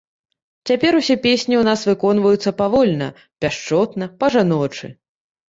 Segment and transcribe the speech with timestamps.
[0.69, 3.11] Цяпер усе песні ў нас выконваюцца павольна,
[3.45, 4.93] пяшчотна, па-жаночы.